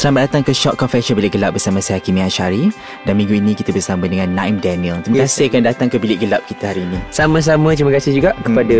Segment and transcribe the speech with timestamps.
[0.00, 2.72] Selamat datang ke Shock Confession Bilik Gelap bersama saya Hakimi Ashari
[3.04, 4.96] dan minggu ini kita bersama dengan Naim Daniel.
[5.04, 5.36] Terima Yes.
[5.36, 6.96] kasih kerana datang ke Bilik Gelap kita hari ini.
[7.12, 8.40] Sama-sama terima kasih juga hmm.
[8.48, 8.78] kepada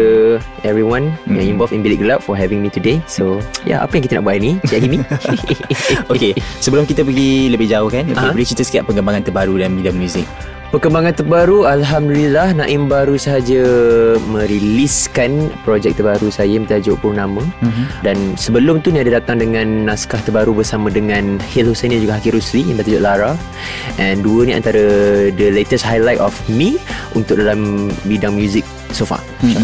[0.65, 1.37] everyone hmm.
[1.37, 3.05] yang involved in Bilik Gelap for having me today.
[3.05, 3.37] So,
[3.69, 4.57] ya apa yang kita nak buat ni?
[4.65, 4.99] Cik Himi.
[6.17, 6.33] Okey,
[6.65, 8.33] sebelum kita pergi lebih jauh kan, okay, Aha.
[8.33, 10.25] boleh cerita sikit perkembangan terbaru dalam bidang muzik.
[10.71, 13.59] Perkembangan terbaru Alhamdulillah Naim baru sahaja
[14.31, 18.07] meriliskan projek terbaru saya bertajuk Purnama Mhm.
[18.07, 22.15] dan sebelum tu ni ada datang dengan naskah terbaru bersama dengan Hil Hussaini dan juga
[22.23, 23.35] Haki Rusli yang bertajuk Lara
[23.99, 24.79] and dua ni antara
[25.35, 26.79] the latest highlight of me
[27.19, 28.63] untuk dalam bidang muzik
[28.95, 29.59] so far Hmm.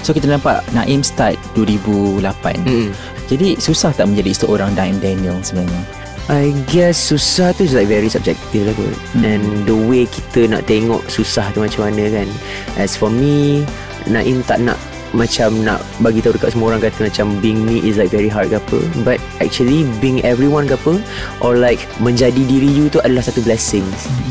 [0.00, 2.56] So kita nampak Naim start 2008.
[2.62, 2.94] Hmm.
[3.26, 5.97] Jadi susah tak menjadi seorang Naim Daniel sebenarnya?
[6.28, 8.96] I guess susah tu is like very subjective lah kot.
[9.16, 9.24] Hmm.
[9.24, 12.28] And the way kita nak tengok susah tu macam mana kan.
[12.76, 13.64] As for me
[14.08, 14.76] Naim tak nak
[15.16, 18.52] macam nak bagi tahu dekat semua orang kata macam being me is like very hard
[18.52, 18.80] ke apa.
[19.08, 21.00] But actually being everyone ke apa
[21.40, 23.84] or like menjadi diri you tu adalah satu blessing.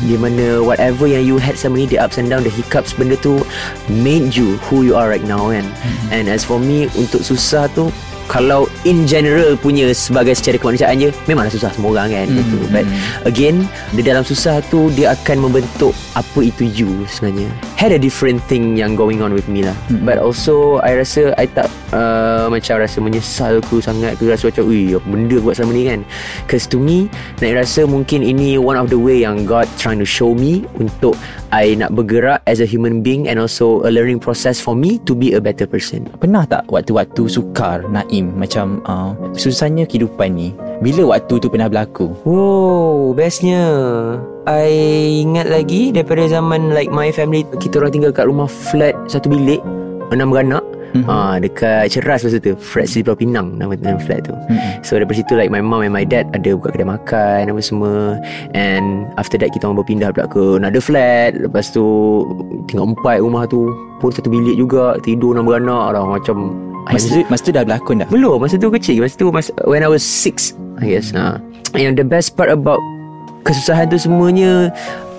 [0.06, 3.18] Di mana whatever yang you had selama ni the ups and down the hiccups benda
[3.18, 3.42] tu
[3.90, 5.66] made you who you are right now kan.
[6.14, 7.90] And as for me untuk susah tu
[8.28, 12.56] kalau in general punya sebagai secara kemanusiaan je memanglah susah semua orang kan Hmm, gitu.
[12.68, 12.84] but
[13.24, 13.64] again
[13.96, 17.46] di dalam susah tu dia akan membentuk apa itu you sebenarnya
[17.78, 20.02] had a different thing yang going on with me lah Hmm.
[20.02, 24.66] but also I rasa I tak uh, macam rasa menyesal ku sangat ke rasa macam
[24.66, 26.00] ui apa benda buat selama ni kan
[26.50, 27.06] cause to me
[27.38, 31.14] nak rasa mungkin ini one of the way yang God trying to show me untuk
[31.54, 35.14] I nak bergerak as a human being and also a learning process for me to
[35.14, 40.52] be a better person Pernah tak waktu-waktu sukar Naim macam uh, susahnya kehidupan ni?
[40.78, 42.14] Bila waktu tu pernah berlaku?
[42.22, 43.66] Wow, bestnya.
[44.46, 44.70] I
[45.20, 49.58] ingat lagi daripada zaman like my family kita orang tinggal kat rumah flat satu bilik
[50.08, 50.62] enam beranak.
[50.88, 51.04] Mhm.
[51.04, 54.80] Ah, dekat Ceras masa tu Flat Pulau Pinang Nama, nama flat tu Mhm.
[54.80, 58.16] So daripada situ like My mom and my dad Ada buka kedai makan Apa semua
[58.56, 61.84] And after that Kita orang berpindah pula ke Another flat Lepas tu
[62.64, 63.68] Tinggal empat rumah tu
[64.00, 66.56] Pun satu bilik juga Tidur enam beranak dah Macam
[66.88, 68.08] Masa tu, masa tu dah berlakon dah?
[68.08, 71.42] belum Masa tu kecil Masa tu masa, When I was six I guess ha.
[71.74, 72.80] Yang the best part about
[73.42, 74.70] Kesusahan tu semuanya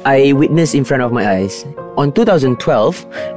[0.05, 1.65] I witness in front of my eyes
[1.99, 2.55] On 2012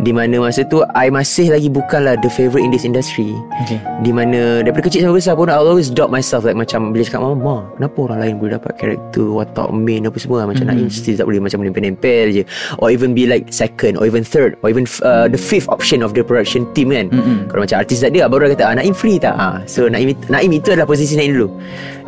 [0.00, 3.34] Di mana masa tu I masih lagi bukanlah The favourite in this industry
[3.66, 3.82] Okay.
[4.00, 7.26] Di mana Daripada kecil sampai besar pun I always doubt myself Like macam Bila cakap
[7.26, 10.78] Mama Ma Kenapa orang lain boleh dapat Karakter watak main Apa semua Macam Mhm.
[10.78, 12.42] Naim still tak boleh Macam nempel-nempel je
[12.78, 16.14] Or even be like Second Or even third Or even uh, The fifth option Of
[16.14, 17.50] the production team kan Mm-mm.
[17.50, 20.54] kalau macam artis tak dia Baru kata ah, Naim free tak ah, So Naim, Naim
[20.54, 21.48] itu adalah posisi Naim dulu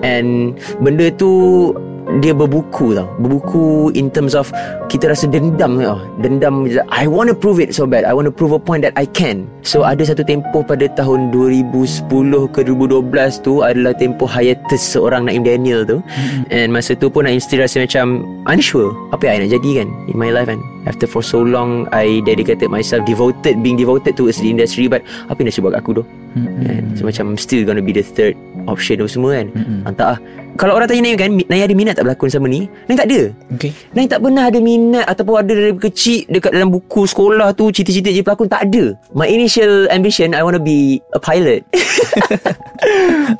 [0.07, 1.75] And Benda tu
[2.21, 3.09] Dia berbuku tau.
[3.17, 4.53] Berbuku In terms of
[4.93, 5.99] Kita rasa dendam tau.
[6.21, 8.05] Dendam I want to prove it so bad.
[8.05, 9.49] I want to prove a point that I can.
[9.65, 12.05] So ada satu tempoh Pada tahun 2010
[12.53, 13.09] ke 2012
[13.41, 16.05] tu Adalah tempoh hiatus Seorang Naim Daniel tu.
[16.53, 18.93] And masa tu pun Naim still rasa macam Unsure.
[19.11, 20.61] Apa yang I nak jadi kan In my life kan?
[20.85, 24.87] After for so long I dedicated myself Devoted Being devoted towards the industry.
[24.93, 26.05] But Apa industry buat kat aku tu?
[26.37, 26.93] Kan?
[26.95, 29.47] So macam Still gonna be the third Option tu semua kan?
[29.51, 29.85] Mm-mm.
[29.85, 30.19] Entah lah
[30.55, 32.71] Kalau orang tanya Naim kan Naim ada minat tak berlakon sama ni?
[32.87, 33.21] Naim tak ada.
[33.53, 33.71] Okay.
[33.93, 38.09] Naim tak pernah ada minat Ataupun ada dari kecil Dekat dalam buku sekolah tu Cita-cita
[38.09, 38.95] jadi pelakon Tak ada.
[39.11, 41.67] My initial ambition I want to be A pilot.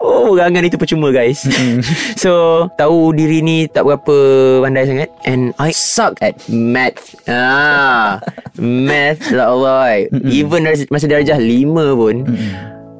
[0.01, 1.45] Oh perangan itu percuma guys.
[2.23, 4.17] So Tahu diri ni Tak berapa
[4.61, 5.09] Pandai sangat.
[5.23, 7.17] And I suck at math.
[7.25, 8.21] Ah,
[8.59, 12.17] Math lah Allah Even dari- masa darjah 5 pun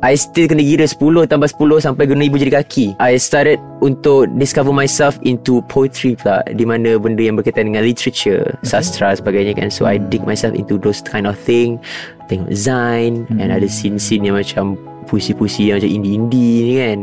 [0.05, 3.01] I still kena gira 10 tambah 10 sampai guna ibu jadi kaki.
[3.01, 8.53] I started untuk discover myself into poetry pula di mana benda yang berkaitan dengan literature,
[8.69, 9.73] sastra sebagainya kan.
[9.73, 11.81] So I dig myself into those kind of thing.
[12.29, 14.77] Tengok Zain and ada scene-scene yang macam
[15.09, 16.99] puisi-puisi yang macam indie-indie ni kan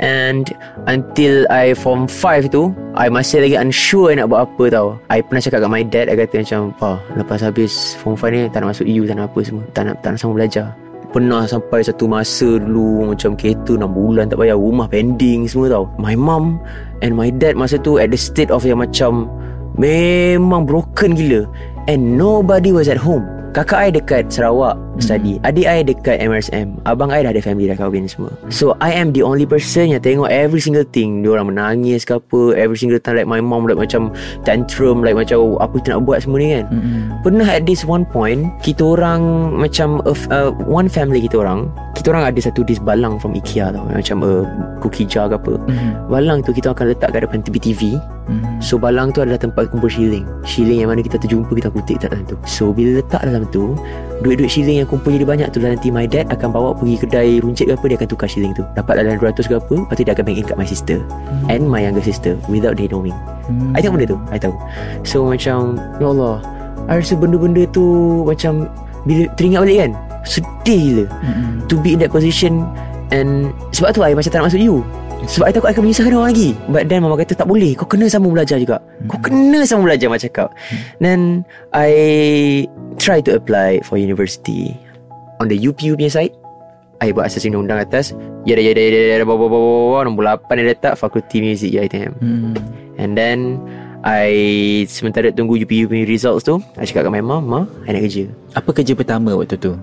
[0.00, 0.56] and
[0.88, 5.44] until I form 5 tu I masih lagi unsure nak buat apa tau I pernah
[5.44, 8.72] cakap kat my dad I kata macam Pa lepas habis form 5 ni tak nak
[8.72, 10.72] masuk EU tak nak apa semua tak nak, tak nak sama belajar
[11.08, 15.84] Pernah sampai satu masa dulu Macam kereta 6 bulan tak payah Rumah pending semua tau.
[15.96, 16.60] My mum
[17.00, 19.30] and my dad masa tu At the state of yang macam
[19.78, 21.48] Memang broken gila
[21.88, 25.40] And nobody was at home Kakak I dekat Sarawak study.
[25.40, 28.28] Adik I dekat MRSM Abang I dah ada family dah kahwin semua.
[28.52, 31.24] So I am the only person yang tengok every single thing.
[31.24, 34.12] Dia orang menangis ke apa Every single time like my mom like macam
[34.44, 36.66] tantrum Like macam apa kita nak buat semua ni kan?
[37.24, 39.22] Pernah at this one point Kita orang
[39.56, 43.74] macam uh, uh, One family kita orang Kita orang ada satu dis balang from IKEA
[43.74, 43.82] tau.
[43.90, 44.46] Macam uh,
[44.78, 45.58] cookie jar ke apa.
[46.06, 47.98] Balang tu kita akan letak kat depan TV-TV
[48.60, 50.28] So balang tu adalah tempat kumpul shilling.
[50.44, 52.36] Shilling yang mana kita terjumpa Kita kutip tak dalam tu.
[52.44, 53.72] So bila letak dalam tu
[54.20, 57.28] Duit-duit shilling yang kumpul jadi banyak tu lah Nanti my dad akan bawa pergi kedai
[57.40, 58.62] runcit ke apa Dia akan tukar shilling tu.
[58.76, 60.98] Dapat dalam 200 ke apa Lepas tu dia akan bank in kat my sister
[61.48, 63.16] And my younger sister Without they knowing.
[63.72, 64.54] I tengok benda tu I tahu.
[65.08, 66.36] So macam Ya Allah
[66.90, 67.84] I rasa benda-benda tu
[68.28, 68.68] Macam
[69.08, 69.92] Bila teringat balik kan
[70.28, 71.04] Sedih gila
[71.72, 72.68] To be in that position.
[73.08, 74.84] And Sebab tu I macam tak nak masuk you
[75.26, 76.48] sebab I takut I akan menyusahkan orang lagi.
[76.70, 77.74] But then mama kata tak boleh.
[77.74, 78.78] Kau kena sama belajar juga.
[79.10, 80.48] Kau kena sama belajar Macam cakap.
[81.02, 81.42] Then
[81.74, 81.90] I
[82.98, 84.78] Try to apply For university.
[85.42, 86.34] On the UPU punya side
[86.98, 88.10] I buat asas undang-undang atas.
[88.42, 92.12] Yada yada yada yada Bawa bawa bawa bawa Nombor 8 dia letak Fakulti Music UiTM
[92.98, 93.62] And then
[94.02, 94.30] I
[94.90, 98.30] Sementara tunggu UPU punya results tu I cakap kat my mom Ma I nak kerja.
[98.54, 99.78] Apa kerja pertama waktu tu?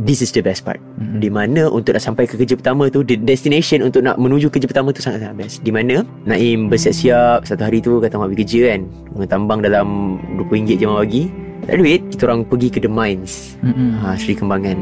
[0.00, 0.80] This is the best part.
[0.96, 1.18] Mm-hmm.
[1.20, 4.64] Di mana untuk nak sampai ke kerja pertama tu The destination untuk nak menuju kerja
[4.64, 5.60] pertama tu Sangat-sangat best.
[5.60, 8.80] Di mana Naim bersiap-siap Satu hari tu kata nak pergi kerja kan.
[9.12, 11.28] Mengetambang dalam RM20 je mau bagi
[11.68, 13.60] Tak duit Kita orang pergi ke The Mines.
[13.60, 14.00] Mm-mm.
[14.00, 14.78] ha, Sri Kembangan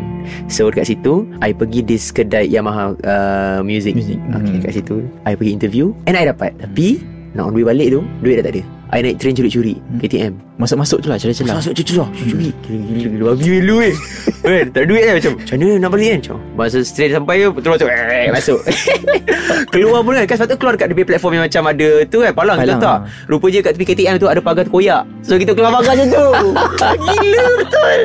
[0.46, 4.16] So dekat situ I pergi di kedai Yamaha uh, Music, Music.
[4.30, 4.62] Okay Hmm.
[4.62, 4.96] kat situ.
[5.26, 6.54] I pergi interview And I dapat.
[6.56, 8.62] Tapi Nak on the way balik tu Duit dah tak ada.
[8.90, 11.62] I naik train curi-curi KTM Masuk-masuk tu lah celah-celah.
[11.62, 13.06] Masuk cucu lah Curi Gila.
[13.06, 13.94] Gila Babi dulu eh.
[14.42, 15.32] Kan tak duit kan macam?
[15.38, 16.36] Macam mana nak balik kan Macam?
[16.58, 18.60] Masa straight sampai je Terus masuk eh, Masuk.
[19.72, 22.32] Keluar pun kan Kan sebab tu keluar dekat punya platform yang macam ada Tu kan
[22.34, 22.98] palang, Palang, Kita tak?
[22.98, 23.28] Ah.
[23.30, 25.02] Rupanya kat tepi KTM tu Ada pagar terkoyak.
[25.22, 26.26] So kita keluar pagar macam tu.
[27.06, 27.98] Gila betul.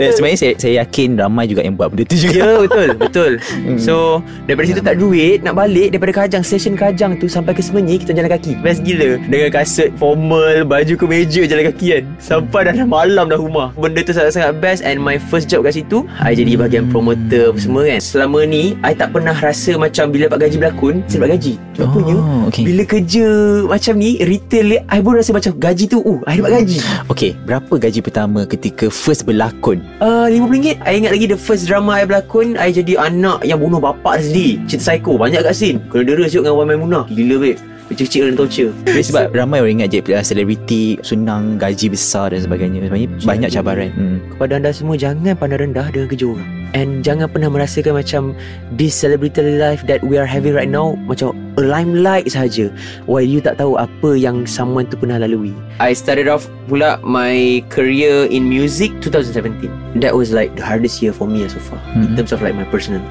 [0.00, 2.38] Dan sebenarnya saya, saya yakin ramai juga yang buat benda tu juga.
[2.40, 3.32] Ya betul Betul.
[3.76, 8.00] So Daripada situ tak duit Nak balik Daripada Kajang Stesen Kajang tu Sampai ke Semenyi
[8.00, 9.18] Kita jalan kaki Best gila.
[9.26, 12.04] Dengan kasut formal Baju kemeja jalan kaki kan.
[12.22, 13.74] Sampai dah, malam dah rumah.
[13.74, 17.58] Benda tu sangat-sangat best And my first job kat situ I jadi bahagian promoter apa
[17.58, 17.98] semua kan.
[17.98, 21.52] Selama ni I tak pernah rasa macam Bila dapat gaji berlakon Saya dapat gaji.
[21.82, 22.62] Rupanya Oh, okey.
[22.62, 23.26] Bila kerja
[23.66, 26.78] macam ni Retail ni I pun rasa macam Gaji tu Uh I dapat gaji.
[27.10, 29.82] Okey, berapa gaji pertama ketika first berlakon?
[29.98, 33.82] Uh, RM50 I ingat lagi the first drama I berlakon I jadi anak yang bunuh
[33.82, 34.62] bapak sendiri.
[34.70, 35.82] Cerita psycho Banyak kat scene.
[35.90, 37.58] Kena dera siut dengan Wan Maimunah Gila babe
[37.90, 42.38] Kecil-kecil dan torture Jadi sebab ramai orang ingat je uh, selebriti senang gaji besar dan
[42.38, 42.86] sebagainya.
[42.86, 43.90] Sebenarnya banyak cabaran.
[43.90, 44.18] Hmm.
[44.30, 48.22] Kepada anda semua Jangan pandang rendah dengan kerja orang And jangan pernah merasakan macam
[48.70, 52.70] This celebrity life that we are having right now Macam a limelight sahaja
[53.10, 55.50] While you tak tahu apa yang someone tu pernah lalui
[55.82, 59.66] I started off pula my career in music 2017
[59.98, 62.22] That was like the hardest year for me so far In Mhm.
[62.22, 63.02] terms of like my personal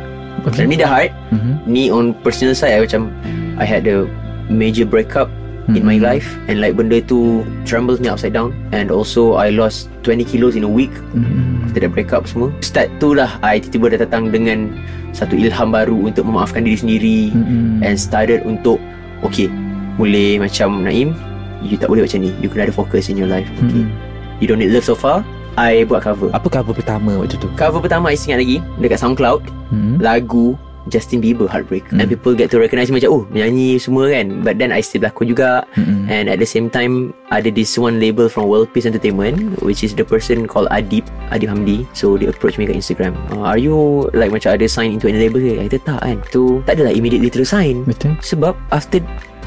[0.47, 0.63] Okay.
[0.63, 0.71] Okay.
[0.71, 1.53] Ni dah hard Mhm.
[1.67, 3.11] Ni on personal side I macam
[3.59, 4.07] I had a
[4.49, 5.29] major breakup
[5.69, 6.03] in my Mhm.
[6.03, 10.57] life And like benda tu Trembles me upside down And also I lost 20 kilos
[10.57, 11.69] in a week Mhm.
[11.69, 14.73] After that breakup semua Start tu lah I tiba-tiba dah datang dengan
[15.13, 17.85] Satu ilham baru Untuk memaafkan diri sendiri Mhm.
[17.85, 18.81] And started untuk
[19.21, 19.45] Okay
[19.93, 21.13] Boleh macam Naim
[21.61, 23.93] You tak boleh macam ni You kena ada fokus in your life Okay Mhm.
[24.41, 25.21] You don't need love so far
[25.53, 27.45] I buat cover Apa cover pertama waktu tu?
[27.53, 30.01] Cover pertama I ingat lagi Dekat SoundCloud Hmm.
[30.01, 30.57] Lagu
[30.89, 31.85] Justin Bieber Heartbreak.
[31.89, 32.01] Hmm.
[32.01, 34.41] And people get to recognize Macam oh menyanyi semua kan.
[34.41, 35.69] But then I still berlakon juga.
[35.77, 36.09] Hmm.
[36.09, 39.93] And at the same time Ada this one label From World Peace Entertainment Which is
[39.93, 41.85] the person Called Adib Adib Hamdi.
[41.93, 43.13] So they approach me kat Instagram.
[43.29, 45.39] Uh, Are you Like macam ada sign Into any label?
[45.39, 46.17] Ke I kata tak kan.
[46.33, 47.85] Tu tak adalah immediately terus sign.
[47.85, 48.17] Betul.
[48.25, 48.99] Sebab after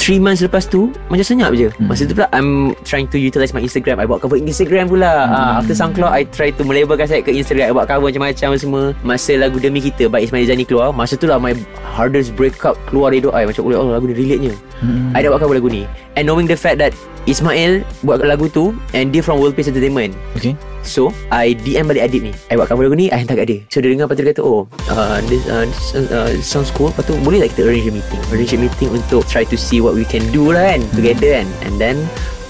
[0.02, 1.70] 3 months lepas tu Macam senyap je.
[1.78, 1.86] Hmm.
[1.86, 4.02] Masa tu pula I'm trying to utilize my Instagram.
[4.02, 5.30] I buat cover Instagram pula.
[5.30, 5.30] Hmm.
[5.30, 7.70] uh, After SoundCloud I try to melebarkan saya ke Instagram.
[7.70, 8.82] I buat cover macam-macam semua.
[9.06, 11.54] Masa lagu Demi Kita By Ismail Zani keluar Masa tu lah my
[11.86, 14.18] hardest breakup Keluar dari doa I Macam Allah lagu ni.
[14.18, 15.14] Relate-nya Hmm.
[15.14, 15.86] I dah buat cover lagu ni.
[16.18, 16.90] And knowing the fact that
[17.30, 20.18] Ismail buat lagu tu And dia from World Peace Entertainment.
[20.34, 20.58] Okay.
[20.82, 22.32] So I DM balik Adib ni.
[22.50, 23.58] I buat cover lagu ni I hantar kat dia.
[23.70, 26.90] So dia dengar Lepas tu dia kata Oh uh, this, uh, this, uh, sounds cool
[26.90, 28.20] Lepas tu boleh tak kita arrange a meeting.
[28.34, 31.48] Arrange a meeting untuk Try to see what we can do lah kan Together kan.
[31.64, 31.96] And then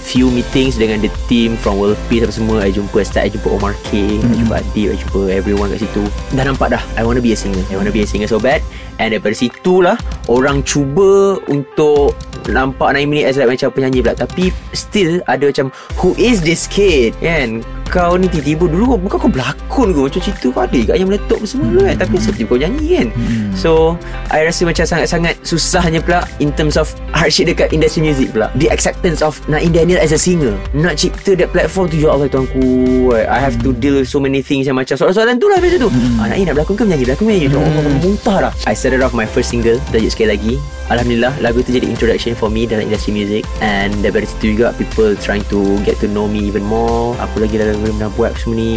[0.02, 2.66] few meetings dengan the team from World Peace apa semua.
[2.66, 6.02] I jumpa start I jumpa Omar K I jumpa Adib I jumpa everyone kat situ.
[6.34, 7.62] Dah nampak dah I wanna be a singer.
[7.70, 8.60] I wanna be a singer so bad.
[8.98, 9.96] And daripada situ lah
[10.26, 12.18] orang cuba untuk
[12.50, 14.18] nampak Naim ni as like macam penyanyi pula.
[14.18, 15.70] Tapi still ada macam
[16.02, 17.14] who is this kid?
[17.22, 17.62] Kan
[17.92, 21.44] kau ni tiba-tiba dulu bukan kau berlakon ke macam cerita kau ada kat yang meletup
[21.44, 21.96] semua tu kan?
[22.00, 23.08] Tapi seperti kau nyanyi kan?
[23.52, 24.00] So
[24.32, 28.48] I rasa macam sangat-sangat susahnya pula in terms of hardship dekat industry music pula.
[28.56, 30.56] The acceptance of Naim Daniel as a singer.
[30.72, 32.64] Nak cipta that platform tu ya Allah tuanku
[33.12, 35.92] I have to deal with so many things yang macam soalan-soalan tu lah biasa tu.
[36.16, 37.46] Ah, Naim nak berlakon ke menyanyi berlakon menyanyi.
[37.52, 38.52] Tu oh, muntah dah.
[38.64, 40.54] I started off my first single tajuk sekali lagi.
[40.88, 43.44] Alhamdulillah lagu tu jadi introduction for me dalam industry music.
[43.60, 47.12] And daripada situ juga people trying to get to know me even more.
[47.20, 48.72] Apa lagi lagu pernah buat semua ni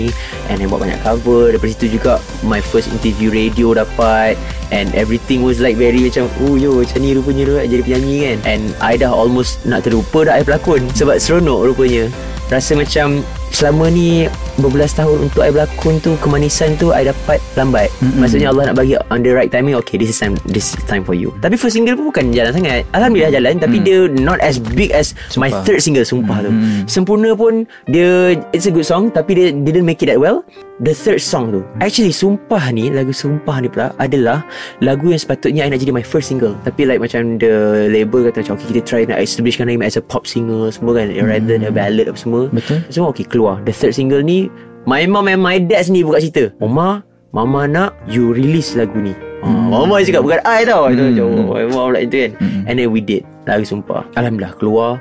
[0.50, 1.54] and I buat banyak cover.
[1.54, 4.34] Daripada situ juga my first interview radio dapat
[4.74, 8.38] and everything was like very macam oh yo macam ni rupanya tu jadi penyanyi kan?
[8.50, 10.90] And I dah almost nak terlupa dah I pelakon.
[10.98, 12.10] Sebab seronok rupanya.
[12.50, 13.22] Rasa macam
[13.56, 14.28] selama ni
[14.60, 18.20] berbelas tahun untuk I berlakon tu kemanisan tu I dapat lambat mm-hmm.
[18.20, 21.08] maksudnya Allah nak bagi on the right timing okay this is time this is time
[21.08, 23.84] for you tapi first single pun bukan jalan sangat Alhamdulillah jalan tapi Mm.
[23.88, 25.64] dia not as big as my Sumpah.
[25.64, 26.84] third single sumpah tu Mm.
[26.88, 30.44] sempurna pun dia it's a good song tapi dia didn't make it that well
[30.84, 34.44] the third song tu actually sumpah ni lagu sumpah ni pula adalah
[34.80, 38.44] lagu yang sepatutnya I nak jadi my first single tapi like macam the label kata
[38.44, 41.68] macam okay kita try nak establishkan Naim as a pop singer semua kan rather than
[41.68, 42.80] a ballad apa semua Betul.
[42.88, 44.50] semua okay keluar The third single ni
[44.86, 47.02] My mom and my dad sendiri buka cerita Mama
[47.34, 49.74] Mama nak You release lagu ni hmm.
[49.74, 50.94] Mama cakap bukan I tau hmm.
[50.94, 52.62] macam, oh, mom like itu kan Hmm.
[52.70, 54.98] And then we did Lagu sumpah Alhamdulillah keluar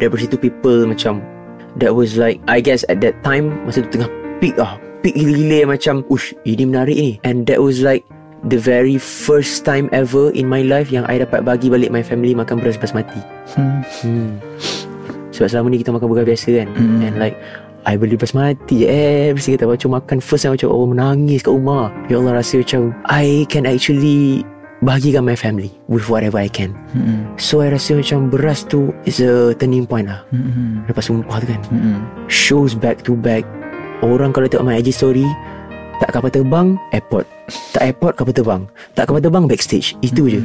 [0.00, 1.20] Daripada situ people macam
[1.80, 4.08] That was like I guess at that time Masa tu tengah
[4.40, 8.04] peak ah Peak gila-gila macam Ush ini menarik ni And that was like
[8.48, 12.36] The very first time ever In my life Yang I dapat bagi balik My family
[12.36, 13.20] makan beras basmati
[13.56, 13.80] Hmm.
[14.04, 14.30] Hmm.
[15.32, 17.04] Sebab selama ni kita makan burger biasa kan Hmm.
[17.04, 17.36] And like
[17.82, 21.52] I beli basmati je Every single time Macam makan first time Macam oh menangis kat
[21.54, 21.90] rumah.
[22.06, 24.46] Ya Allah rasa macam I can actually
[24.82, 26.74] Bahagikan my family With whatever I can.
[26.94, 27.30] Hmm.
[27.38, 30.26] So I rasa macam Beras tu Is a turning point lah.
[30.30, 30.86] Hmm.
[30.86, 31.60] Lepas sumpah tu kan.
[31.70, 31.98] Hmm.
[32.26, 33.46] Shows back to back.
[34.02, 35.26] Orang kalau tengok my IG story
[36.02, 37.26] Tak kapal terbang Airport.
[37.74, 38.62] Tak airport kapal terbang.
[38.94, 39.94] Tak kapal terbang backstage.
[40.02, 40.42] Itu je.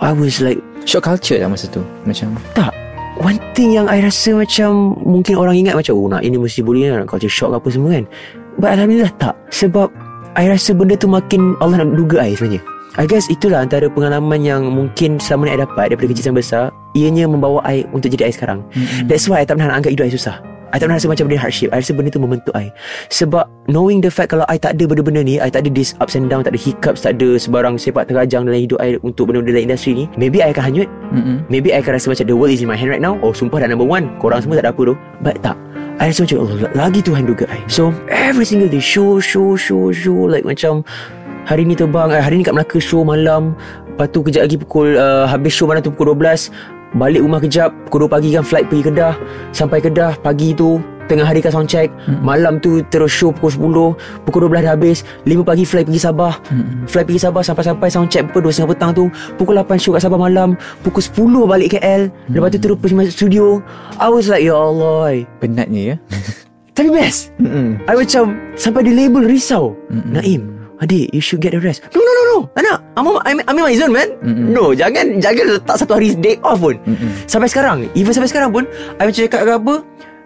[0.00, 1.80] I was like Shock culture lah masa tu.
[2.04, 2.81] Macam Tak
[3.22, 6.90] One thing yang I rasa macam Mungkin orang ingat macam Oh nak ini mesti boleh
[6.90, 8.04] Nak culture shock apa semua kan?
[8.58, 9.34] But Alhamdulillah tak.
[9.54, 9.88] Sebab
[10.36, 12.60] I rasa benda tu makin Allah nak duga I sebenarnya.
[13.00, 16.64] I guess itulah antara pengalaman yang Mungkin selama ni I dapat Daripada kecil sampai besar.
[16.92, 18.66] Ianya membawa I Untuk jadi I sekarang.
[19.08, 21.24] That's why I tak pernah nak anggap hidup I susah I tak pernah rasa macam
[21.28, 21.68] benda hardship.
[21.68, 22.72] I rasa benda tu membentuk I.
[23.12, 26.18] Sebab Knowing the fact Kalau I tak ada benda-benda ni I tak ada this ups
[26.18, 29.54] and down Tak ada hiccups Tak ada sebarang sepak terajang Dalam hidup I Untuk benda-benda
[29.54, 30.88] dalam industri ni Maybe I akan hanyut.
[31.14, 31.46] Hmm.
[31.46, 33.22] Maybe I akan rasa macam The world is in my hand right now.
[33.22, 34.10] Oh sumpah dah number one.
[34.18, 34.94] Korang semua tak ada apa tu.
[35.22, 35.54] But tak.
[36.02, 37.62] I rasa macam Allah Lagi Tuhan duga I.
[37.70, 40.82] So every single day Show show show show Like macam
[41.46, 43.54] Hari ni terbang eh, Hari ni kat Melaka show malam.
[43.94, 46.50] Lepas tu kejap lagi pukul uh, Habis show malam tu pukul 12
[46.92, 49.14] Balik rumah kejap Pukul 2 pagi kan flight pergi Kedah.
[49.52, 50.76] Sampai Kedah pagi tu
[51.10, 51.90] Tengah hari kan sound check.
[52.06, 52.22] Hmm.
[52.22, 55.04] Malam tu terus show pukul 10 Pukul 12 dah habis.
[55.26, 56.38] 5 pagi flight pergi Sabah.
[56.48, 56.86] Hmm.
[56.86, 59.04] Flight pergi Sabah Sampai-sampai sound check Pukul 2.30 petang tu.
[59.36, 60.54] Pukul 8 show kat Sabah malam.
[60.86, 62.32] Pukul 10 balik KL hmm.
[62.38, 63.44] Lepas tu terus pergi masuk studio.
[63.98, 65.26] I was like Ya Allah.
[65.42, 65.96] Penatnya ya?
[66.76, 67.32] Tapi best.
[67.40, 67.80] Hmm.
[67.84, 69.76] I macam Sampai di label risau.
[69.92, 70.12] Mm-mm.
[70.16, 71.84] Naim Adik you should get a rest.
[71.92, 72.38] No no no no.
[72.54, 74.08] Tak nak I'm, on- I'm, I'm in my zone man.
[74.24, 74.50] Mm-mm.
[74.50, 76.80] No jangan Jangan letak satu hari day off pun.
[76.82, 77.10] Mm-mm.
[77.26, 78.64] Sampai sekarang Even sampai sekarang pun
[78.96, 79.74] I macam cakap ke apa?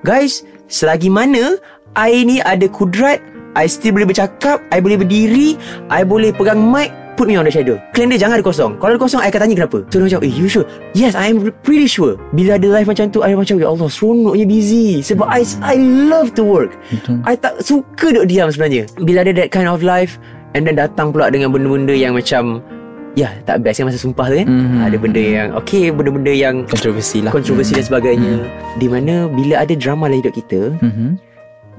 [0.04, 1.58] Guys Selagi mana
[1.96, 3.18] I ni ada kudrat
[3.56, 5.56] I still boleh bercakap I boleh berdiri
[5.88, 8.76] I boleh pegang mic Put me on the schedule Claim dia jangan ada kosong.
[8.76, 9.88] Kalau ada kosong I akan tanya kenapa.
[9.88, 10.68] So dia macam Eh you sure?
[10.92, 12.20] Yes I am pretty sure.
[12.36, 15.00] Bila ada live macam tu I macam Ya Allah seronoknya busy.
[15.00, 16.76] Sebab I I love to work.
[16.92, 17.24] Betul.
[17.24, 18.84] I tak suka duduk diam sebenarnya.
[19.00, 20.20] Bila ada that kind of life
[20.56, 22.64] And then datang pula dengan benda-benda yang macam
[23.12, 24.80] Ya tak best yang masa sumpah tu kan Mhm.
[24.82, 27.28] Ada benda yang Okay benda-benda yang Kontroversi lah.
[27.30, 28.34] Kontroversi dan sebagainya.
[28.76, 31.20] Di mana bila ada drama dalam hidup kita Hmm.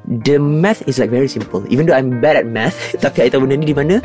[0.07, 1.67] The math is like very simple.
[1.67, 3.97] Even though I'm bad at math Tapi I tahu benda ni di mana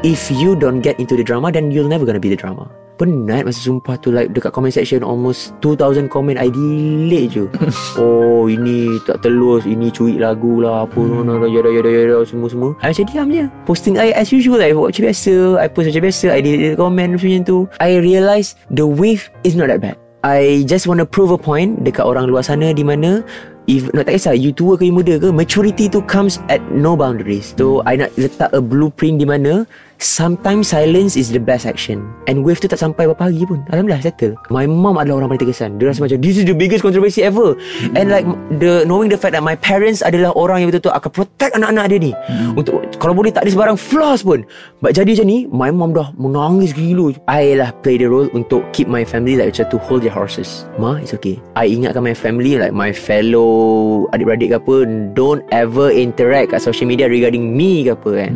[0.00, 2.66] If you don't get into the drama Then you'll never gonna be the drama
[3.02, 7.44] Penat masa sumpah tu Like dekat comment section Almost 2,000 comment I delete je.
[7.98, 12.22] Oh ini tak telus Ini curi lagu lah Apa no, no, no, yada yada yada
[12.22, 12.78] Semua-semua.
[12.78, 13.44] I macam diam je.
[13.66, 17.10] Posting I as usual I buat macam biasa I post macam biasa I delete comment
[17.18, 17.58] macam tu.
[17.82, 19.98] I realise The wave is not that bad.
[20.22, 23.26] I just want to prove a point Dekat orang luar sana Di mana
[23.66, 26.94] If nak tak kisah You tua ke you muda ke Maturity tu comes At no
[26.94, 27.58] boundaries.
[27.58, 29.66] So I nak letak a blueprint di mana
[30.02, 32.02] Sometimes silence is the best action.
[32.26, 33.62] And wave tu tak sampai berapa hari pun.
[33.70, 34.34] Alhamdulillah settle.
[34.50, 35.78] My mom adalah orang paling terkesan.
[35.78, 37.54] Dia rasa macam This is the biggest controversy ever.
[37.94, 38.26] And like
[38.58, 41.98] the Knowing the fact that my parents adalah orang yang betul-betul Akan protect anak-anak dia
[42.02, 42.12] ni.
[42.58, 44.42] Untuk Kalau boleh tak ada sebarang flaws pun.
[44.82, 47.14] But jadi macam ni My mom dah menangis gila.
[47.30, 50.66] I lah play the role Untuk keep my family Like macam to hold their horses.
[50.82, 51.38] Ma it's okay.
[51.54, 54.76] I ingatkan my family Like my fellow Adik-beradik ke apa
[55.14, 58.32] Don't ever interact Kat social media Regarding me ke apa kan.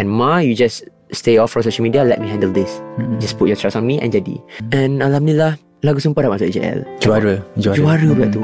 [0.00, 2.80] And ma you just Stay off from social media Let me handle this.
[3.20, 4.40] Just put your trust on me And jadi.
[4.72, 8.38] And Alhamdulillah Lagu Sumpah dah masuk JL Juara Juara, Juara pula tu.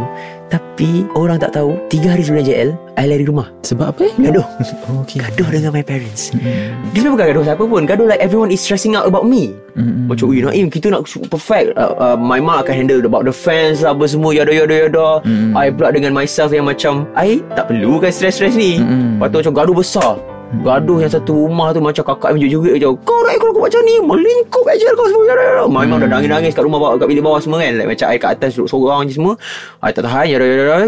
[0.50, 3.46] Tapi Orang tak tahu Tiga hari sebelum JL I lari rumah.
[3.62, 4.04] Sebab apa?
[4.18, 4.42] Gaduh.
[4.90, 5.22] Oh, okay.
[5.22, 6.34] Gaduh dengan my parents.
[6.34, 7.82] Dia sebenarnya bukan gaduh siapa pun.
[7.86, 9.54] Gaduh like everyone is stressing out about me.
[9.78, 10.10] Mm-mm.
[10.10, 11.78] Macam Ui Naim kita nak super perfect.
[11.78, 15.22] Uh, uh, My mom akan handle About the fans lah Apa semua Yada yada yada.
[15.22, 15.54] Mm.
[15.54, 18.82] I pula dengan myself Yang macam I tak perlu kan stress-stress ni.
[18.82, 19.22] Mm-mm.
[19.22, 22.88] Lepas tu macam gaduh besar Gaduh yang satu rumah tu Macam kakak yang menjerit je.
[23.04, 23.94] Kau nak ikut aku macam ni?
[24.00, 25.24] Melingkup aja kau semua.
[25.28, 27.76] Yada yada My mom dah nangis-nangis Kat rumah bawah Kat bilik bawah semua kan.
[27.76, 29.36] Like, Macam I kat atas Duduk seorang je semua.
[29.84, 30.24] I tak tahan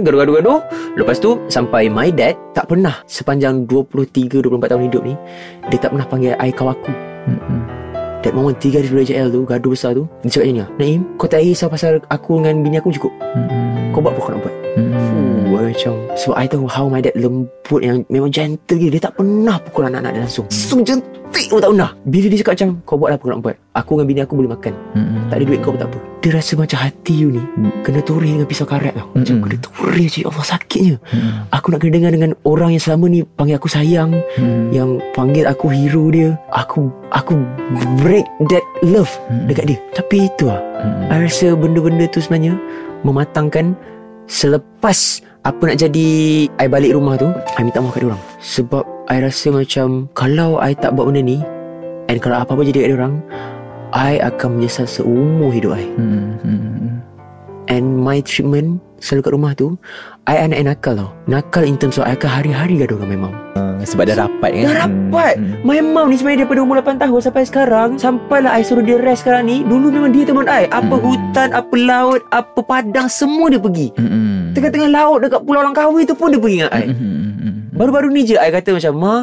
[0.00, 0.58] Gaduh-gaduh-gaduh.
[0.96, 5.14] Lepas tu Sampai my dad Tak pernah Sepanjang 23-24 tahun hidup ni
[5.68, 6.88] Dia tak pernah panggil I kau aku.
[7.28, 7.60] Mm-mm.
[8.24, 11.00] That moment tiga hari sebelum JL tu Gaduh besar tu Dia cakap macam ni Naim
[11.16, 13.12] Kau tak risau pasal Aku dengan bini aku cukup?
[13.36, 13.79] Mm-mm.
[13.90, 14.54] Kau buat apa kau nak buat?
[14.78, 15.50] Mm-mm.
[15.50, 19.18] Fuh, macam So I tahu how my dad lembut Yang memang gentle gila Dia tak
[19.18, 20.46] pernah pukul anak-anak dia langsung.
[20.46, 21.90] Langsung jentik pun tak pernah.
[22.06, 23.56] Bila dia cakap macam Kau buat apa kau nak buat?
[23.74, 24.74] Aku dengan bini aku boleh makan.
[24.94, 25.20] Mm-mm.
[25.30, 25.98] Tak ada duit kau pun tak apa.
[26.20, 27.42] Dia rasa macam hati you ni
[27.82, 29.06] Kena turis dengan pisau karet tau.
[29.10, 29.58] Macam Mm-mm.
[29.58, 30.96] kena je Ya Allah sakitnya.
[31.10, 31.32] Mm-mm.
[31.50, 34.70] Aku nak kena dengar dengan orang yang selama ni Panggil aku sayang Mm-mm.
[34.70, 36.38] Yang panggil aku hero dia.
[36.54, 37.34] Aku Aku
[37.98, 39.50] break that love Mm-mm.
[39.50, 39.78] Dekat dia.
[39.98, 40.62] Tapi itu lah.
[40.78, 41.10] Mm-mm.
[41.10, 42.54] I rasa benda-benda tu sebenarnya
[43.02, 43.76] Mematangkan
[44.30, 46.08] Selepas Apa nak jadi
[46.46, 47.28] I balik rumah tu
[47.58, 51.38] I minta maaf kat orang Sebab I rasa macam Kalau I tak buat benda ni
[52.10, 53.22] And kalau apa-apa jadi kat orang
[53.90, 57.02] I akan menyesal seumur hidup I Mm-mm.
[57.70, 59.74] And my treatment Selalu kat rumah tu
[60.24, 63.20] I anak yang nakal tau Nakal in terms of I akan hari-hari gaduh dengan my
[63.22, 65.64] mom Uh, sebab dah rapat kan Dah rapat Mm-mm.
[65.64, 69.24] My mom ni sebenarnya daripada umur 8 tahun Sampai sekarang Sampailah I suruh dia rest
[69.24, 71.02] sekarang ni Dulu memang dia teman I Apa Hmm.
[71.02, 74.52] hutan Apa laut Apa padang Semua dia pergi Mm-mm.
[74.52, 77.52] Tengah-tengah laut Dekat pulau Langkawi tu pun dia pergi dengan I Mm-mm.
[77.72, 79.14] Baru-baru ni je I kata macam Ma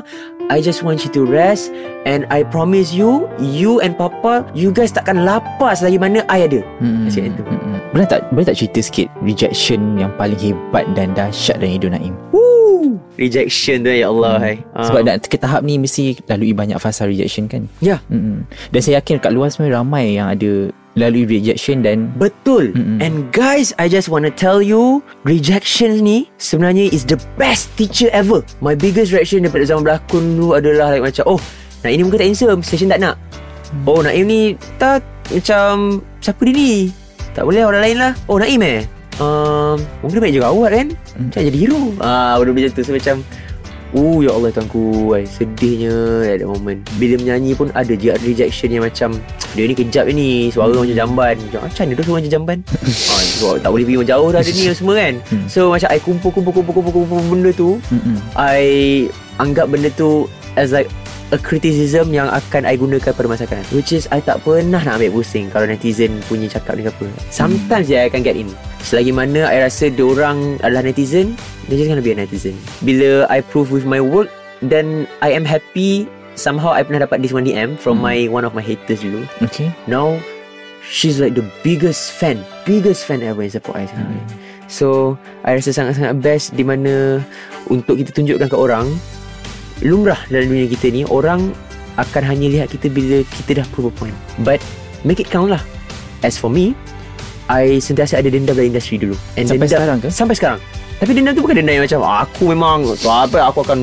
[0.50, 1.70] I just want you to rest
[2.04, 6.66] And I promise you You and Papa You guys takkan lapar Selagi mana I ada
[6.82, 7.06] Mm-mm.
[7.06, 7.42] Macam itu.
[7.46, 7.67] Mm-mm.
[7.96, 12.14] Boleh tak boleh tak cerita sikit rejection yang paling hebat dan dahsyat dalam hidup Naim?
[12.36, 14.56] Woo Rejection tu ya Allah hai.
[14.78, 17.66] Sebab nak ke tahap ni mesti lalui banyak fasa rejection kan?
[17.80, 18.44] Ya Mm-mm.
[18.70, 20.70] Dan saya yakin kat luar sebenarnya ramai yang ada
[21.00, 23.00] lalui rejection dan Betul Mm-mm.
[23.00, 28.12] And guys I just want to tell you Rejection ni Sebenarnya is the best teacher
[28.12, 31.42] ever My biggest reaction Daripada zaman berlakon dulu Adalah like macam Oh
[31.86, 33.16] Nak ini muka tak handsome Station tak nak
[33.88, 36.72] Oh Naim ni Tak Macam Siapa dia ni
[37.38, 38.12] Tak boleh orang lain lah.
[38.26, 38.82] Oh Naim eh?
[39.22, 40.88] Um, Mungkin baik juga awak kan
[41.22, 41.94] Macam jadi hero.
[42.02, 42.82] Ah, Benda macam tu.
[42.82, 43.22] So macam
[43.94, 45.14] Oh ya Allah tuanku.
[45.14, 45.94] Ay, Sedihnya
[46.26, 46.82] At that moment.
[46.98, 49.14] Bila menyanyi pun Ada je rejection yang macam
[49.54, 50.50] Dia ni kejap ni.
[50.50, 51.38] Suara macam jamban.
[51.38, 52.58] Macam macam mana tu suara macam jamban?
[53.14, 55.14] Ah, so, Tak boleh pergi jauh dah dia ni Semua kan.
[55.30, 55.46] Hmm.
[55.46, 58.18] So macam I kumpul kumpul kumpul kumpul kumpul benda tu Mm-mm.
[58.34, 58.62] I
[59.38, 60.26] Anggap benda tu
[60.58, 60.90] As like
[61.28, 63.60] A criticism yang akan I gunakan pada masa akan.
[63.76, 67.92] Which is I tak pernah nak ambil pusing Kalau netizen punya cakap ni apa Sometimes
[67.92, 68.48] je I akan get in.
[68.80, 71.36] Selagi mana I rasa orang adalah netizen
[71.68, 72.56] They're just gonna be a netizen.
[72.80, 74.32] Bila I prove with my work
[74.64, 76.08] Then I am happy.
[76.40, 78.08] Somehow I pernah dapat this one DM From Hmm.
[78.08, 79.28] my One of my haters dulu.
[79.44, 79.68] Okay.
[79.84, 80.16] Now
[80.88, 84.24] She's like the biggest fan Biggest fan ever in support I sekarang ni.
[84.72, 87.20] So I rasa sangat-sangat best Di mana
[87.68, 88.88] Untuk kita tunjukkan ke orang
[89.80, 91.54] Lumrah dalam dunia kita ni Orang
[91.96, 94.62] akan hanya lihat kita Bila kita dah prove a point But
[95.02, 95.62] Make it count lah
[96.20, 96.74] As for me
[97.46, 100.08] I sentiasa ada dendam dalam industri dulu And Sampai dendam, sekarang ke?
[100.10, 100.60] Sampai sekarang
[100.98, 103.80] Tapi dendam tu bukan dendam yang macam "Ah, Aku memang tu Apa aku akan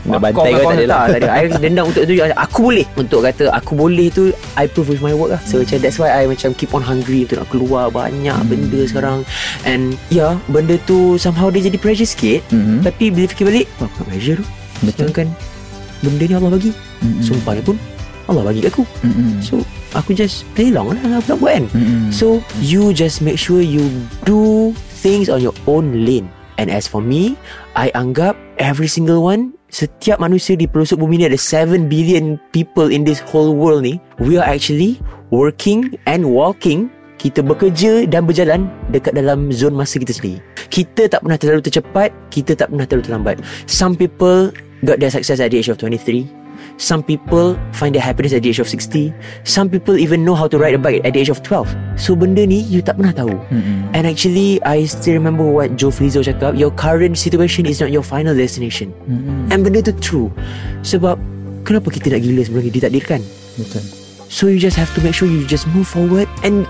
[0.00, 1.04] Nak bantai kau- tak ada lah.
[1.08, 1.28] tak ada.
[1.34, 4.22] I dendam untuk tunjuk Aku boleh Untuk kata Aku boleh tu
[4.54, 7.24] I prove with my work lah So macam that's why I macam Keep on hungry
[7.24, 8.46] Untuk nak keluar Banyak Hmm.
[8.46, 9.18] benda sekarang
[9.64, 12.78] And Ya yeah, Benda tu Somehow dia jadi pressure sikit Mm-hmm.
[12.82, 14.46] Tapi bila fikir balik Apa bukan pressure tu
[14.84, 15.10] Betul.
[15.10, 15.28] Sedangkan
[16.00, 16.72] Benda ni Allah bagi
[17.04, 17.20] Mm-mm.
[17.20, 17.76] Sumpah ni pun
[18.28, 19.40] Allah bagi kat aku Mm-mm.
[19.44, 19.60] So
[19.92, 22.08] Aku just play along lah Aku nak buat kan Mm-mm.
[22.08, 23.88] So you just make sure you
[24.24, 26.28] do things on your own lane.
[26.60, 27.40] And as for me,
[27.72, 32.92] I anggap every single one, setiap manusia di pelosok bumi ni ada 7 billion people
[32.92, 33.96] in this whole world ni.
[34.20, 35.00] We are actually
[35.32, 40.40] working and walking kita bekerja dan berjalan dekat dalam zon masa kita sendiri.
[40.68, 43.36] Kita tak pernah terlalu tercepat, kita tak pernah terlalu terlambat.
[43.64, 44.52] Some people
[44.84, 46.40] got their success at the age of 23.
[46.76, 49.12] Some people find their happiness at the age of 60
[49.44, 52.16] Some people even know how to ride a bike at the age of 12 So
[52.16, 53.92] benda ni you tak pernah tahu Mm-mm.
[53.92, 58.04] And actually I still remember what Joe Flizzo cakap Your current situation is not your
[58.04, 59.52] final destination Mm-mm.
[59.52, 60.28] And benda tu true
[60.84, 61.20] Sebab
[61.68, 63.20] Kenapa kita nak gila sebelum ditakdirkan
[63.60, 63.84] Betul.
[64.32, 66.64] So you just have to make sure you just move forward And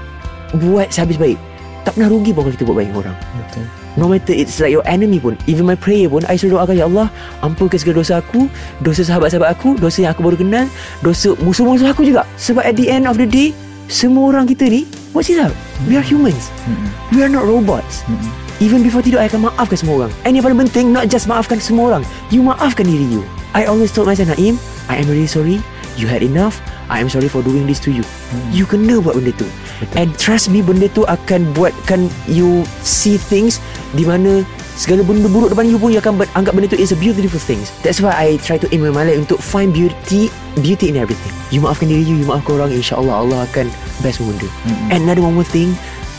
[0.59, 1.39] Buat sehabis baik
[1.87, 3.80] Tak pernah rugi pun kalau kita buat baik orang Betul.
[4.01, 6.89] No matter it's like your enemy pun Even my prayer pun I selalu doakan Ya
[6.89, 7.13] Allah
[7.45, 8.49] Ampunkan segala dosa aku
[8.81, 10.67] Dosa sahabat-sahabat aku Dosa yang aku baru kenal
[11.05, 12.25] Dosa musuh-musuh aku juga.
[12.41, 13.53] Sebab at the end of the day
[13.93, 15.51] Semua orang kita ni What's it up?
[15.91, 16.55] We are humans.
[16.71, 16.87] Mm-mm.
[17.11, 18.07] We are not robots.
[18.07, 18.31] Mm-mm.
[18.63, 20.13] Even before tidur I akan maafkan semua orang.
[20.25, 22.03] And yang paling penting Not just maafkan semua orang.
[22.33, 23.27] You maafkan diri you.
[23.53, 24.57] I always told myself Naim
[24.89, 25.61] I am really sorry.
[26.01, 28.03] You had enough I am sorry for doing this to you.
[28.51, 29.47] You kena buat benda tu.
[29.95, 33.57] And trust me Benda tu akan buatkan You see things
[33.95, 34.45] Di mana
[34.77, 37.41] Segala benda buruk depan you pun You akan ber- anggap benda tu Is a beautiful
[37.41, 37.73] things.
[37.81, 41.33] That's why I try to aim my life Untuk find beauty Beauty in everything.
[41.49, 43.73] You maafkan diri you You maafkan orang InsyaAllah Allah akan
[44.05, 44.51] Best benda.
[44.69, 44.93] Mm-mm.
[44.93, 45.73] And another one more thing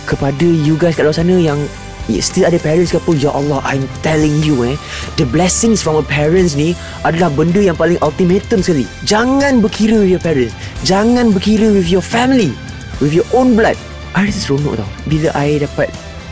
[0.08, 1.68] Kepada you guys kat luar sana Yang
[2.10, 4.76] Still ada parents ke apa Ya Allah I'm telling you eh.
[5.22, 6.74] The blessings from our parents ni
[7.06, 8.90] Adalah benda yang paling ultimatum sekali.
[9.06, 10.58] Jangan berkira with your parents.
[10.82, 12.52] Jangan berkira with your family.
[12.98, 13.78] With your own blood.
[14.12, 14.90] I rasa seronok tau.
[15.08, 15.88] Bila I dapat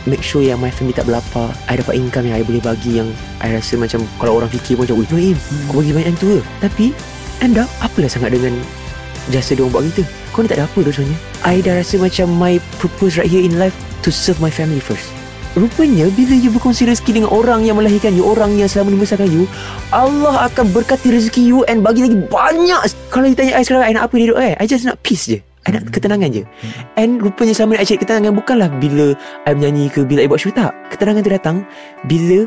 [0.08, 3.12] Make sure yang my family tak berlapar I dapat income yang I boleh bagi Yang
[3.44, 5.36] I rasa macam Kalau orang fikir pun macam Ui Noim
[5.68, 6.86] Kau bagi banyak tu ke Tapi
[7.44, 8.56] End up Apalah sangat dengan
[9.28, 10.02] Jasa dia orang buat kita?
[10.32, 13.60] Kau ni tak ada apa dosanya I dah rasa macam My purpose right here in
[13.60, 15.19] life To serve my family first
[15.58, 19.26] Rupanya bila you berkongsi rezeki dengan orang yang melahirkan you Orang yang selama ni membesarkan
[19.26, 19.50] you
[19.90, 22.80] Allah akan berkati rezeki you And bagi lagi banyak.
[23.10, 24.54] Kalau you tanya I sekarang I nak apa di hidup I?
[24.62, 25.42] I just nak peace je.
[25.66, 26.46] I nak ketenangan je.
[26.94, 29.12] And rupanya selama ni I cari ketenangan Bukanlah bila
[29.44, 30.72] I menyanyi ke Bila I buat show Tak.
[30.94, 31.56] Ketenangan tu datang
[32.06, 32.46] Bila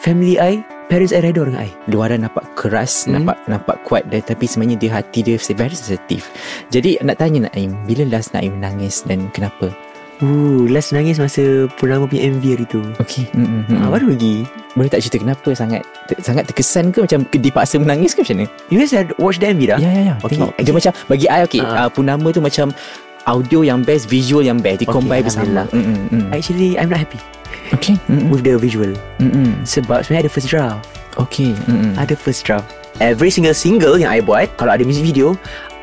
[0.00, 0.58] Family I
[0.88, 1.70] Parents I redor dengan I.
[1.92, 3.20] Luaran nampak keras Hmm.
[3.20, 6.32] nampak nampak kuat dia tapi sebenarnya dia hati dia very sensitif
[6.72, 9.68] jadi nak tanya Naim bila last Naim nangis dan kenapa
[10.18, 13.70] Uh, last nangis masa Purnama punya MV hari tu okey mm-hmm.
[13.70, 13.86] hmm.
[13.86, 14.42] Baru lagi
[14.74, 18.50] boleh tak cerita kenapa sangat ter, sangat terkesan ke macam dipaksa menangis ke macam mana
[18.66, 19.78] You guys had watch the MV dah?
[19.78, 21.86] ya ya ya Okay, tengok dia macam bagi I okey Ah.
[21.86, 22.74] uh, Purnama tu macam
[23.30, 26.34] audio yang best visual yang best Okay, dikombine bersama mm-hmm.
[26.34, 27.22] Actually I'm not happy
[27.78, 28.34] okey mm-hmm.
[28.34, 28.90] With the visual
[29.22, 29.62] mm-hmm.
[29.62, 30.82] Sebab sebenarnya ada first draft
[31.14, 31.94] okey mm-hmm.
[31.94, 32.66] Ada first draft
[32.98, 35.38] Every single single yang I buat Kalau ada music video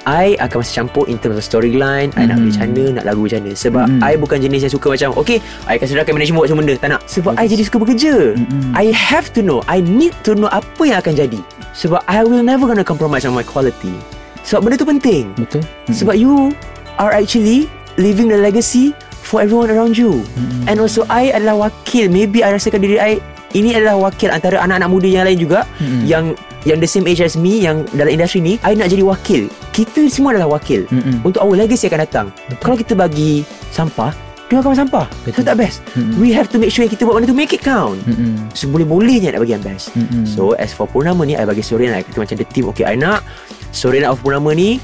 [0.05, 2.45] I akan masih campur In terms of storyline I nak Mm.
[2.47, 3.99] macam mana Nak lagu macam mana Sebab Mm.
[3.99, 6.89] I bukan jenis yang suka macam Okay I akan sedangkan management buat semua benda Tak
[6.91, 8.71] nak Sebab I jadi suka bekerja Mm-mm.
[8.73, 11.39] I have to know I need to know Apa yang akan jadi
[11.73, 13.91] Sebab I will never gonna compromise On my quality
[14.41, 15.91] Sebab benda tu penting betul mm-hmm.
[15.91, 16.53] Sebab you
[16.95, 17.65] Are actually
[17.95, 18.93] Living the legacy
[19.25, 20.69] For everyone around you Mm-mm.
[20.69, 23.17] And also I adalah wakil Maybe I rasakan diri I
[23.51, 26.05] Ini adalah wakil Antara anak-anak muda yang lain juga Mm-mm.
[26.05, 29.47] Yang Yang the same age as me Yang dalam industri ni I nak jadi wakil
[29.69, 31.21] Kita semua adalah wakil Mm-mm.
[31.21, 32.57] Untuk our legacy akan datang Betul.
[32.65, 34.09] Kalau kita bagi Sampah
[34.49, 35.29] Dia akan sampah Betul.
[35.29, 36.17] Itu tak best Mm-mm.
[36.17, 38.49] We have to make sure yang Kita buat benda tu Make it count Mm-mm.
[38.57, 40.25] Seboleh-bolehnya nak bagi yang best Mm-mm.
[40.25, 42.97] So as for Purnama ni I bagi story I kata macam the team Okay I
[42.97, 43.21] nak
[43.69, 44.81] Story of Purnama ni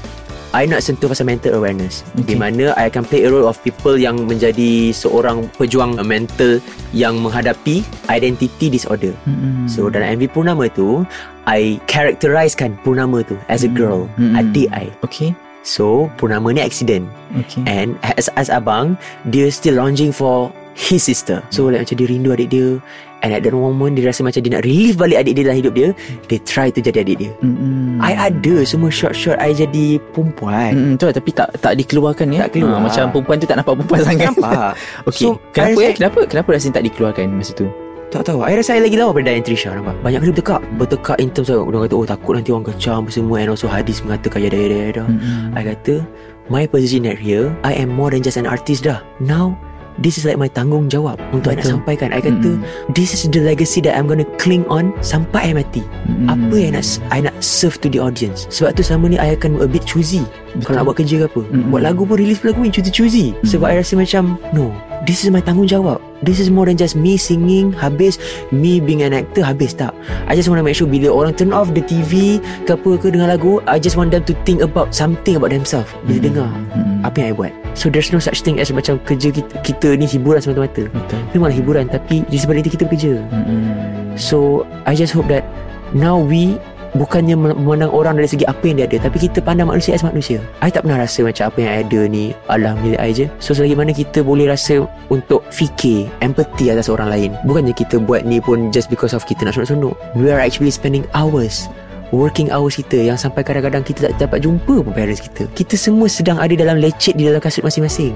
[0.52, 2.04] I nak sentuh pasal mental awareness.
[2.12, 2.32] Okay.
[2.32, 6.60] Di mana I akan play a role of people Yang menjadi seorang pejuang mental
[6.92, 7.76] Yang menghadapi
[8.12, 9.16] identity disorder.
[9.24, 9.64] Mm-mm.
[9.64, 11.08] So dalam MV Purnama tu
[11.48, 14.36] I characterizekan Purnama tu As a girl Mm.
[14.36, 14.92] Adik I.
[15.00, 15.32] Okey
[15.64, 17.08] So Purnama ni accident.
[17.32, 19.00] Okey And as, as abang
[19.32, 22.80] Dia still longing for His sister So like macam dia rindu adik dia
[23.22, 25.74] And at that moment Dia rasa macam dia nak relieve balik adik dia dalam hidup
[25.76, 25.88] dia
[26.26, 28.00] Dia try to jadi adik dia Mm-mm.
[28.00, 32.48] I ada semua short-short I jadi perempuan Hmm, tu lah, tapi tak tak dikeluarkan ya.
[32.48, 32.76] Tak keluar.
[32.76, 34.26] Ah, macam perempuan tu tak nampak perempuan sangat.
[34.34, 34.72] Nampak
[35.08, 35.22] Okey.
[35.22, 35.92] So, kenapa I eh?
[35.94, 37.66] Kenapa kenapa rasa tak dikeluarkan masa tu?
[38.10, 41.32] Tak tahu I rasa I lagi lawa Dian Trisha nampak Banyak kali bertekak Bertekak in
[41.32, 44.58] terms of Orang kata oh takut nanti orang kecam semua And also hadis mengatakan Yada
[44.58, 45.56] yada yada Mm-mm.
[45.56, 46.04] I kata
[46.52, 49.56] My position at here I am more than just an artist dah Now
[50.00, 51.72] This is like my tanggungjawab Untuk I nak Betul.
[51.76, 52.64] sampaikan I kata Mm-mm.
[52.96, 56.32] This is the legacy that I'm gonna cling on Sampai I mati Mm-mm.
[56.32, 59.60] Apa yang nak I nak serve to the audience Sebab tu selama ni I akan
[59.60, 60.24] a bit choosy
[60.56, 60.64] Betul.
[60.64, 61.68] Kalau nak buat kerja ke apa Mm-mm.
[61.68, 64.72] Buat lagu pun release lagu pun choosy-choosy Sebab I rasa macam No
[65.04, 68.22] This is my tanggungjawab This is more than just me singing Habis
[68.54, 69.92] Me being an actor Habis tak
[70.30, 73.10] I just want to make sure Bila orang turn off the TV Ke apa ke
[73.10, 76.91] dengar lagu I just want them to think about Something about themselves Bila dengar Mm-mm.
[77.02, 77.52] Apa yang I buat?
[77.74, 80.86] So there's no such thing as Macam kerja kita, kita ni hiburan semata-mata.
[80.88, 81.20] Betul.
[81.34, 83.14] Memanglah hiburan Tapi di sebalik itu kita bekerja.
[83.20, 84.14] Mm-mm.
[84.16, 85.44] So I just hope that
[85.92, 86.56] Now we
[86.92, 90.44] Bukannya memandang orang dari segi apa yang dia ada Tapi kita pandang manusia as manusia.
[90.60, 93.26] I tak pernah rasa macam apa yang I ada ni Adalah milik I je.
[93.40, 98.28] So selagi mana kita boleh rasa Untuk fikir Empathy atas orang lain Bukannya kita buat
[98.28, 101.72] ni pun Just because of kita nak sunuk-sunuk We are actually spending hours
[102.12, 105.48] working hours kita yang sampai kadang-kadang kita tak dapat jumpa pun parents kita.
[105.56, 108.12] Kita semua sedang ada dalam lecet di dalam kasut masing-masing.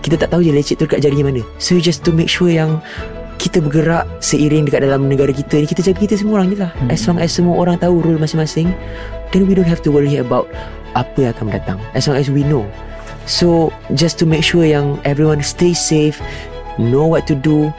[0.00, 1.42] Kita tak tahu je lecet tu dekat jarinya mana.
[1.58, 2.78] So just to make sure yang
[3.42, 6.70] kita bergerak seiring dekat dalam negara kita ni kita jaga kita semua orang je lah
[6.78, 6.94] Hmm.
[6.94, 8.70] as long as semua orang tahu rule masing-masing
[9.34, 10.46] then we don't have to worry about
[10.94, 12.62] apa yang akan mendatang as long as we know
[13.26, 16.22] so just to make sure yang everyone stay safe
[16.78, 17.74] know what to do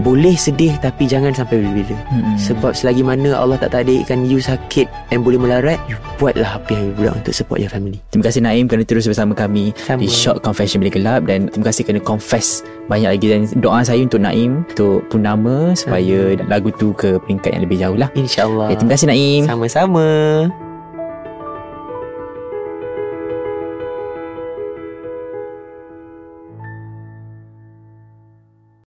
[0.00, 2.36] boleh sedih tapi jangan sampai bila-bila Mm-mm.
[2.36, 6.90] sebab selagi mana Allah tak takdirkan you sakit and boleh melarat you buatlah apa yang
[6.90, 10.00] you boleh untuk support your family Terima kasih Naim kerana terus bersama kami Sama.
[10.00, 14.00] di Short Confession Bilik Gelap dan terima kasih kerana confess banyak lagi dan doa saya
[14.00, 18.08] untuk Naim untuk Purnama supaya lagu tu ke peringkat yang lebih jauh lah.
[18.14, 19.42] InsyaAllah Okay, terima kasih Naim.
[19.48, 20.06] sama-sama